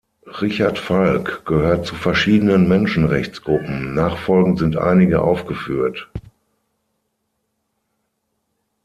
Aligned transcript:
Richard 0.41 0.79
Falk 0.79 1.45
gehört 1.45 1.85
zu 1.85 1.93
verschiedenen 1.93 2.67
Menschenrechtsgruppen, 2.67 3.93
nachfolgend 3.93 4.57
sind 4.57 4.75
einige 4.75 5.21
aufgeführt. 5.21 6.09